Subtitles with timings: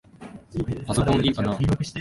[0.87, 1.59] パソコンいいかな？